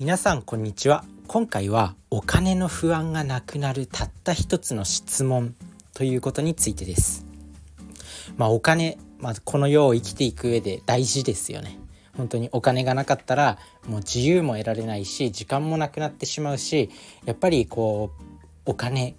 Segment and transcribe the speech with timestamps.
[0.00, 1.04] 皆さんこんにちは。
[1.26, 5.54] 今回はお金の不安がなくなるたった一つの質問
[5.92, 7.26] ということについてです。
[8.38, 11.78] まあお金、まあ、この世を生きていく上で大事ですよね。
[12.16, 16.88] 本当にお金がなかったらもう自由も得られないし時間もなくなってしまうし
[17.26, 18.22] やっぱりこう
[18.64, 19.16] お金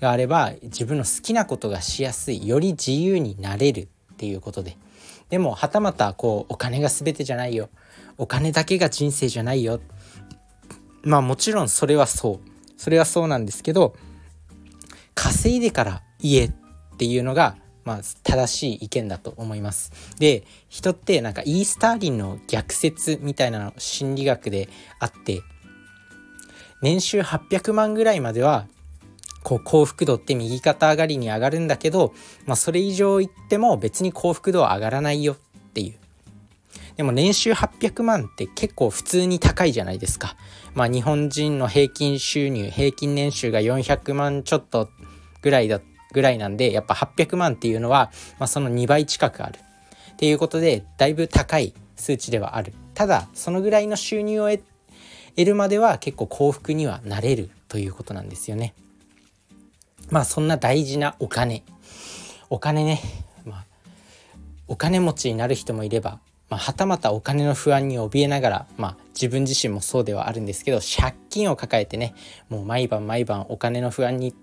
[0.00, 4.76] があれば自分の好きなことがしやすいより自由になれるっていうことで。
[5.30, 7.68] でもはたまたこうお金が全てじゃないよ。
[8.18, 9.80] お金だけが人生じゃないよ。
[11.04, 13.94] まあもちろんそれはそうそれはそうなんですけど
[15.14, 16.52] 稼いでから家っ
[16.98, 19.92] ていうのがまあ正しい意見だと思います。
[20.18, 24.68] で人ってなんかイースターリンの逆説みたいなの心理学で
[24.98, 25.42] あって
[26.82, 28.66] 年収800万ぐらいまでは
[29.42, 32.14] こう幸福度って右肩上がりに上がるんだけど、
[32.46, 35.36] まあ、それ以上いっても別に幸福度は上がらないよっ
[36.96, 40.36] でも年収800万って結構普通に高いじゃないですか。
[40.74, 44.88] まあ日本人の平均収入、平均年収が400万ちょっと
[45.42, 45.80] ぐらいだ、
[46.12, 49.58] ぐらいなんで、やっぱ800万っていうのは、まあその2倍近くある。
[50.12, 52.72] っていうことで、だいぶ高い数値ではある。
[52.94, 54.64] ただ、そのぐらいの収入を得
[55.36, 58.74] るまでは結構幸福にはなれるということなんですよね。
[60.10, 61.64] まあそんな大事なお金。
[62.50, 63.00] お金ね、
[64.68, 66.20] お金持ちになる人もいれば
[66.54, 72.14] まあ、はたまたお金の不安に怯えながら、まあ、自分自身もそうではあるんですけど借金を抱えてね
[72.48, 74.36] もう毎晩毎晩お金の不安に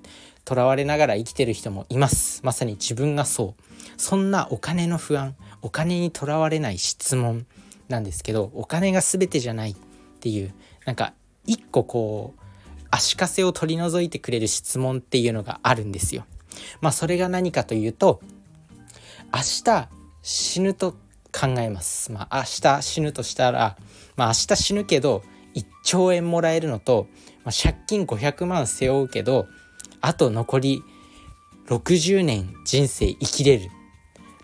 [0.43, 3.63] とらわれながら生きてる人もいますまさに自分がそう
[3.95, 7.45] そんなお金の不安お金にとらわれない質問
[7.87, 9.75] なんですけどお金が全てじゃないっ
[10.19, 10.53] ていう
[10.85, 11.13] なんか
[11.45, 12.41] 一個こう
[12.89, 16.25] 足かせを取り除いてくれる質問っていうのがあるんですよ。
[16.81, 18.19] まあそれが何かというと
[19.33, 19.87] 明日
[20.21, 20.97] 死ぬと
[21.41, 22.11] 考えます。
[22.11, 23.77] まあ、明日死ぬとしたら、
[24.15, 25.23] まあ、明日死ぬけど
[25.55, 27.07] 1兆円もらえるのと、
[27.43, 29.47] まあ、借金500万背負うけど
[30.01, 30.83] あと残り
[31.67, 33.69] 60年人生生きれる。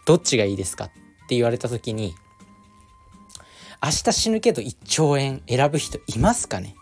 [0.06, 0.88] どっちがいいですかっ
[1.28, 2.16] て言われた時に
[3.84, 6.76] 明日死ぬけど1兆円選ぶ人いますかね？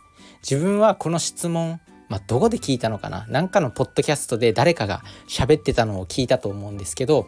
[0.47, 3.25] 自分はこの質問まあ、どこで聞いたのかな？
[3.27, 7.27] なんかのポッドキャストで誰かが喋ってたのを聞いたと思うんですけど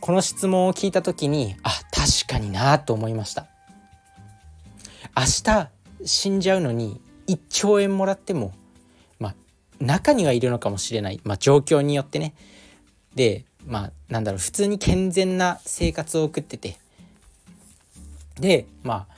[0.00, 1.70] この質問を聞いた時にあ
[2.04, 3.46] 確かになと思いました。
[5.16, 5.70] 明日
[6.04, 8.52] 死んじゃうのに1兆円もらっても
[9.18, 9.34] まあ
[9.80, 12.34] 中にはいるのかもしれない、まあ、状況によってね。
[13.14, 16.76] でまあなんだろう普通に健全な生活を送ってて。
[18.38, 19.14] でまあ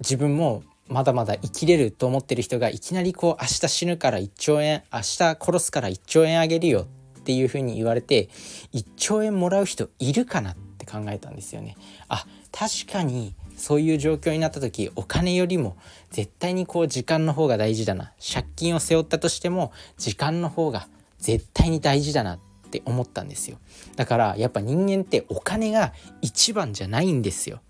[0.00, 5.04] 自分もまだまだ生きれると思ってる人がいきなりこう明日死ぬから1兆円明日
[5.40, 6.86] 殺すから1兆円あげるよ
[7.18, 8.28] っていうふうに言われて
[8.74, 10.63] 1兆円もらう人いるかなって
[10.94, 11.76] 考えたんですよね。
[12.08, 15.76] あ確かにそういう状況になった時お金よりも
[16.10, 18.12] 絶対にこう時間の方が大事だな。
[18.20, 20.88] 借金を背負ったとしても時間の方が
[21.18, 22.38] 絶対に大事だなっ
[22.70, 23.58] て思ったんですよ。
[23.96, 27.60] だからやっぱ人間ってお金が一番じゃないんですよ。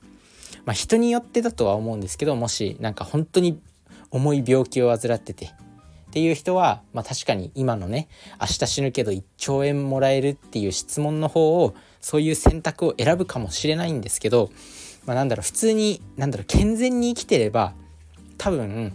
[0.64, 3.60] まあ人によってだとは思うんですけどもしなんか本当に
[4.10, 5.52] 重い病気を患ってて
[6.14, 8.06] っていう人は、まあ、確かに今のね
[8.40, 14.50] 明日死ぬけど1兆円もらえるっていう質問の方をそういう選択を選ぶかもしれないんですけど、
[15.06, 17.74] まあ、なんだろう普通になんだろう健全に生きてれば
[18.38, 18.92] 多分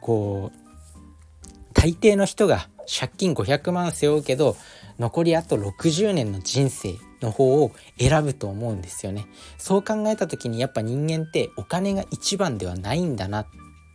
[0.00, 4.56] こう大抵の人が借金500万背負うけど
[4.98, 9.26] 残りあと60年の人生の方を選ぶと思うんですよね。
[9.56, 13.46] そう考えた時にやっぱ人間ってお金が一番ではないんだなっ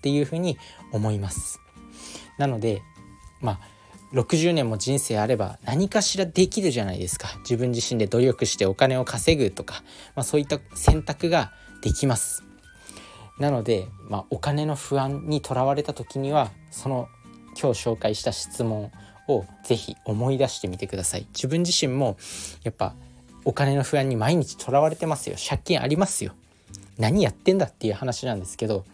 [0.01, 0.57] ていうふうに
[0.93, 1.59] 思います。
[2.37, 2.81] なので
[3.41, 3.59] まあ
[4.13, 7.27] 60年も人生あれば何かしらできるじゃないですか。
[7.39, 9.83] 自分自身で努力してお金を稼ぐとか、
[10.15, 11.51] まあ、そういった選択が
[11.81, 12.43] できます。
[13.39, 17.09] なので、まあ、お金の不安にとらわれた時にはその
[17.61, 18.91] 今日紹介した質問
[19.27, 21.27] をぜひ思い出してみてください。
[21.33, 22.17] 自分自身も
[22.63, 22.95] やっぱ
[23.43, 25.35] お金の不安に毎日とらわれてますよ。
[25.37, 26.33] 借金ありますよ。
[26.97, 28.85] 何やってんだっていう話なんですけど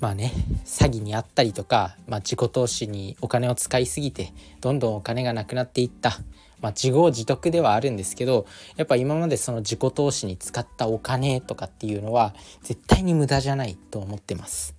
[0.00, 0.32] まあね
[0.64, 6.18] 詐欺にあったりとか、まあ、自己投資にお金を使いすぎてどんどんお金がなくなっていった、
[6.60, 14.74] まあ、自業自得ではあるんですけどやっぱ今までその自己投資に使ったお金とかっていうのは絶対に無駄じゃないと思ってます。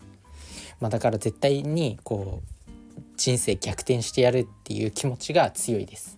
[0.79, 6.17] まあ、だから絶対にこう人生逆転してやるっていう気持ちが強いです。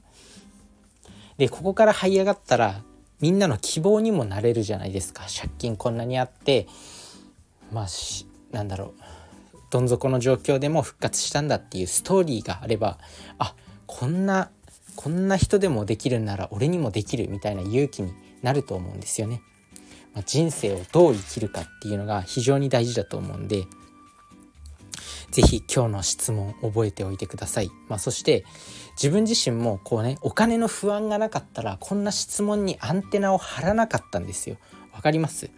[1.37, 2.81] でここから這い上がったら
[3.19, 6.67] みんなの希望にもなれるじゃないですか借金こんなにあって
[7.71, 7.87] まあ
[8.53, 8.93] なんだろう
[9.69, 12.99] どん底の状況でも復活したんだっていうストーリーがあれば
[13.39, 13.55] あ
[13.87, 14.51] こんな
[14.95, 18.13] こんな人でもできるなら俺にもできるみたいな勇気に
[18.43, 19.41] なると思うんですよね。
[20.13, 23.63] まあ、人生をどう生きるかっていうのが非常に大事だと思うんで
[25.31, 27.71] 是非今日の質問覚えておいてください。
[27.89, 28.45] まあ、そして
[28.91, 34.57] 自分自身もこうねお金の不安がなかったらこんな質問にアンテナを張らなかったんですよ。
[34.93, 35.49] わかります？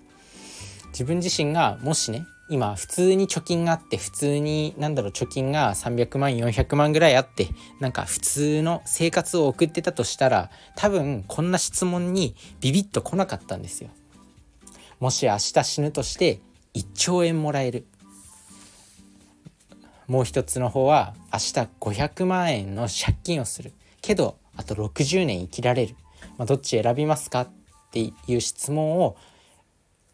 [0.94, 7.50] 自分自身がもしね今普通に貯金があって普通になんだろう貯金が300万400万ぐらいあって
[7.80, 13.90] なんか普通の生活を送ってたとしたら多分こんな質問にビビッと来なかったんですよ。
[15.00, 16.40] もし明日死ぬとして
[16.76, 17.88] 1兆円もらえる。
[20.08, 23.74] もう一つの方は明日500万円の借金をする。
[24.04, 25.96] けどあと60年生きられる、
[26.38, 27.42] まあ、どっち選びますか？
[27.42, 27.50] っ
[27.92, 29.18] ていう質問を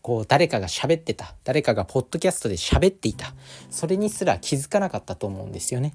[0.01, 3.33] こう誰かが喋ってた誰かがポッドキャストで喋っていた
[3.69, 5.93] それにすら気づかなかったと思うんですよね。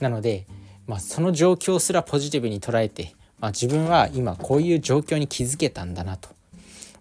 [0.00, 0.46] なので、
[0.86, 6.30] まあ、その状況すらポジティブに捉えて、まあ、自分は今こういう状況に気づけたんだなと、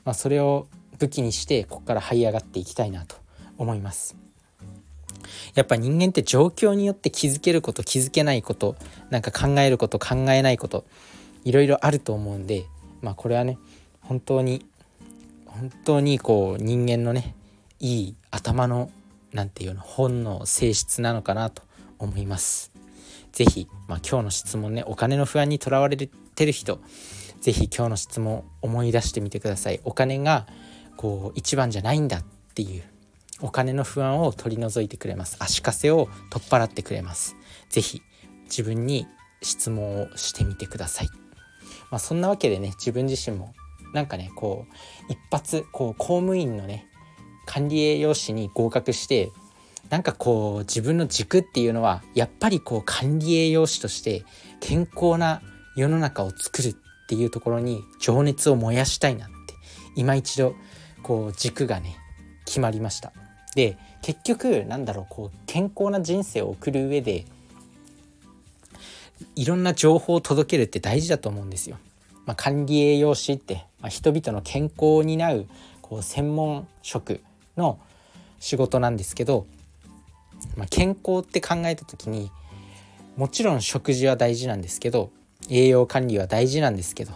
[0.06, 0.68] まあ、それを
[0.98, 3.16] 武器にしてここから這い上がっていきたいなと
[3.58, 4.16] 思います。
[5.56, 8.76] やっぱ人間って状況によって気づけること気づけないこと
[9.10, 10.86] なんか考えること考えないこと
[11.44, 12.66] いろいろあると思うんで
[13.02, 13.58] まあこれはね
[14.02, 14.66] 本当に
[15.52, 17.36] 本当にこう人間のね
[17.80, 18.92] いい頭の
[19.34, 21.64] 何て言うの本能性質なのかなと
[21.98, 22.72] 思います。
[23.32, 26.80] 是非、まあ、今日の質問ねお金の不安にとらわれてる人
[27.42, 29.80] 是非今日の質問思い出してみてください。
[29.84, 30.48] お金が
[30.98, 32.24] こう一番じゃないんだっ
[32.56, 32.84] ていう
[33.42, 37.38] お金の不安を取り除いてくれます足かせを取っ払ってくれます
[37.70, 38.02] 是非
[38.46, 39.08] 自分に
[39.42, 41.10] 質問をしてみてください
[41.92, 43.54] まあ、そんなわけでね自分自身も
[43.94, 46.88] なんかねこう一発こう公務員のね
[47.46, 49.32] 管理栄養士に合格して
[49.90, 54.24] なんかこう自分の軸っていうのはやっぱりこう管理栄養士として
[54.60, 55.42] 健康な
[55.76, 56.76] 世の中を作るっ
[57.08, 59.36] ていうところに情熱を燃やしたいなって
[59.96, 60.54] 今一度
[61.02, 61.98] こう軸がね
[62.46, 63.14] 決まりました
[63.56, 67.26] で結局なんだろうこう健康な人生を送る上で
[69.36, 71.78] いろんな情報を届けるって大事だと思うんですよ。
[72.30, 75.48] まあ、管理栄養士って、まあ、人々の健康を担う
[75.82, 77.22] こう専門職
[77.58, 77.80] の
[78.40, 79.48] 仕事なんですけど、
[80.56, 82.30] まあ、健康って考えた時に
[83.18, 85.10] もちろん食事は大事なんですけど
[85.50, 87.14] 栄養管理は大事なんですけど、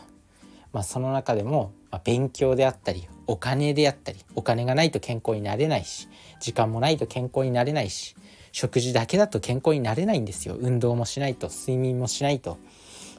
[0.72, 8.16] まあ、その中でもま、勉強であったりお金であったりお金がないと健康になれないし時間もないと健康になれないし
[8.52, 10.56] 食事だけだと健康になれないんですよ。
[10.60, 12.58] 運動もしないと睡眠もしないと。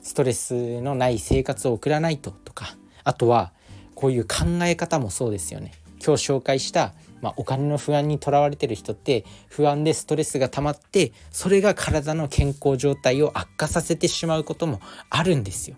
[0.04, 3.52] ストレスのない生活を送らないととかあとは
[3.94, 5.72] こういう考え方もそうですよね。
[6.04, 6.92] 今日紹介した、
[7.22, 15.76] まあ、お金の不安にとらわれてる人って不安でストレスが溜まってそれが体の健康状態を悪化させてしまうこともあるんですよ。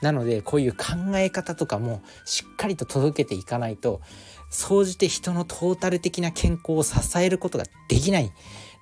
[0.00, 4.00] なのでこういう考え方とかもしっかりと届けていかないと
[4.48, 8.32] 総じて人のトータル的な健康を支えることができない。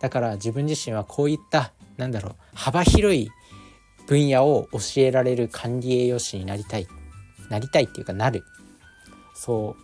[0.00, 3.30] だから自分自身はこういったなんだろう幅広い
[4.06, 6.86] 分野を教えられる管理栄養士になりたい。
[7.50, 8.44] なりたいっていうかなる。
[9.34, 9.76] そ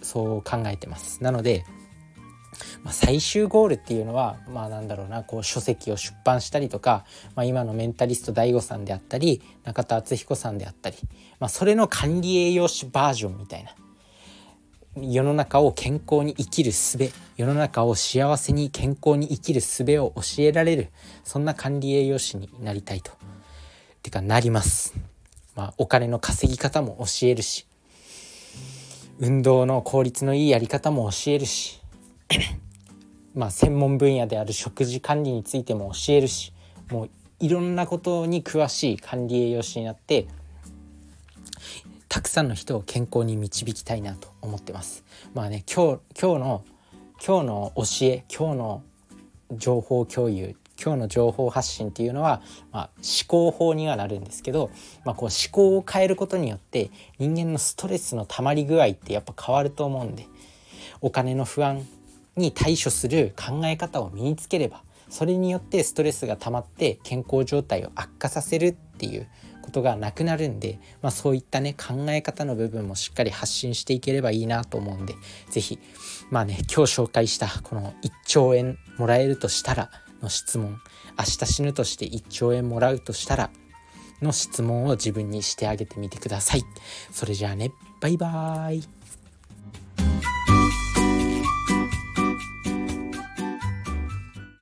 [0.00, 1.22] うそう考えてます。
[1.22, 1.64] なので
[2.82, 10.96] まあ、最終ゴールっていうのはまあなんだろうなこう書籍を出版したりとか、まあ、今のメンタリスト DAIGO さんであったり中田敦彦さんであったり、
[11.40, 13.74] まあ、それの管理栄養士バージョンみたいな。
[14.98, 20.88] 世の中を健康に生きる術世の中を幸せに健康に生きる術を教えられる
[21.22, 23.12] そんな管理栄養士になりたいと。
[24.02, 24.94] てかなります。
[25.56, 27.66] まあ、お金の稼ぎ方も教えるし
[29.18, 31.80] 運動の効率のいいやり方も教えるし
[33.34, 36.52] まあ専門分野である食事管理についても教えるし
[36.90, 37.10] もう
[37.40, 40.26] いろんなことに詳しい管理栄養士になって
[42.16, 45.04] たくさんの人を健康に導きたいなと思ってます。
[45.34, 46.64] まあね今日今日の
[47.22, 48.82] 今日の教え今日の
[49.52, 52.40] 情報共有今日の情報発信っていうのは、
[52.72, 54.70] まあ、思考法にはなるんですけど、
[55.04, 60.26] まあ、こう思考を変えることによって人間のストレスの溜まり具合ってやっぱ変わると思うんで
[61.02, 61.86] お金の不安
[62.34, 69.28] に対処する考え方を身につければそれによってストレスが溜まって健康状態を悪化させるっていう
[69.66, 75.14] ことがなくなるんで、まあ、そういったね考え方の部分もしっかり発信していければいいなと思うんで
[75.50, 75.78] 是非
[76.30, 79.90] まあね今日紹介したこの1兆円もらえるとしたら
[80.22, 80.78] の質問
[81.18, 83.50] 明日死ぬとして1兆円もらうとしたら
[84.22, 86.62] の質問を自分にしてあげてみてください。
[87.10, 88.95] それじゃあねバイバーイ